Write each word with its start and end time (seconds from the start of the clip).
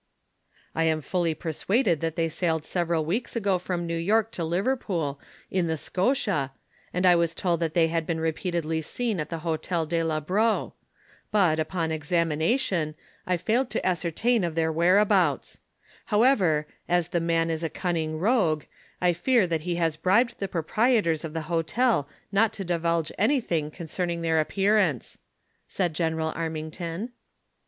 "I 0.75 0.85
am 0.85 0.99
fully 1.01 1.35
persuaded 1.35 2.01
that 2.01 2.15
they 2.15 2.27
sailed 2.27 2.65
several 2.65 3.05
weeks 3.05 3.35
ago 3.35 3.59
from 3.59 3.85
New 3.85 3.95
York 3.95 4.31
to 4.31 4.43
Liverpool, 4.43 5.19
in 5.51 5.67
the 5.67 5.77
Scotia, 5.77 6.53
and 6.91 7.05
I 7.05 7.15
was 7.15 7.35
told 7.35 7.59
that 7.59 7.75
they 7.75 7.85
had 7.87 8.07
been 8.07 8.19
repeatedly 8.19 8.81
seen 8.81 9.19
at 9.19 9.29
the 9.29 9.37
Hotel 9.45 9.85
De 9.85 10.01
La 10.01 10.19
Breau; 10.19 10.73
but, 11.31 11.59
upon 11.59 11.91
examination, 11.91 12.95
I 13.27 13.37
failed 13.37 13.69
to 13.69 13.85
ascertain 13.85 14.43
of 14.43 14.55
their 14.55 14.71
whereabouts; 14.71 15.59
however, 16.05 16.65
as 16.89 17.09
the 17.09 17.19
man 17.21 17.51
is 17.51 17.63
a 17.63 17.69
cunning 17.69 18.17
rogue, 18.17 18.63
I 18.99 19.13
fear 19.13 19.45
that 19.45 19.61
he 19.61 19.75
has 19.75 19.97
bribed 19.97 20.39
the 20.39 20.47
proprietors 20.47 21.23
of 21.23 21.33
the 21.33 21.41
hotel 21.41 22.09
not 22.31 22.53
to 22.53 22.63
divulge 22.65 23.11
anything 23.19 23.69
concerning 23.69 24.21
their 24.23 24.39
appearance," 24.39 25.19
said 25.67 25.93
Gene 25.93 26.15
ral 26.15 26.33
Armington. 26.33 27.09